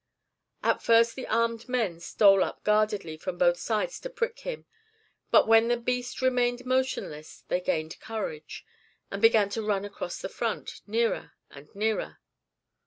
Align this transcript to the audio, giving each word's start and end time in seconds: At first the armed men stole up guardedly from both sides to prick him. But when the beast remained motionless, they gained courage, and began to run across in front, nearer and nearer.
At 0.63 0.81
first 0.81 1.13
the 1.15 1.27
armed 1.27 1.69
men 1.69 1.99
stole 1.99 2.43
up 2.43 2.63
guardedly 2.63 3.17
from 3.17 3.37
both 3.37 3.57
sides 3.57 3.99
to 3.99 4.09
prick 4.09 4.39
him. 4.39 4.65
But 5.29 5.47
when 5.47 5.67
the 5.67 5.77
beast 5.77 6.23
remained 6.23 6.65
motionless, 6.65 7.43
they 7.49 7.61
gained 7.61 7.99
courage, 7.99 8.65
and 9.11 9.21
began 9.21 9.49
to 9.49 9.61
run 9.61 9.85
across 9.85 10.23
in 10.23 10.31
front, 10.31 10.81
nearer 10.87 11.33
and 11.51 11.69
nearer. 11.75 12.17